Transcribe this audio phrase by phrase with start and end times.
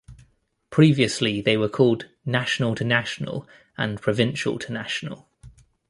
[0.71, 5.29] Previously they were called 'National to National' and 'Provincial to National'.